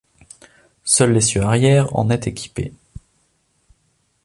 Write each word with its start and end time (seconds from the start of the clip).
Seul 0.83 1.13
l'essieu 1.13 1.43
arrière 1.43 1.95
en 1.95 2.09
est 2.09 2.25
équipé. 2.25 2.73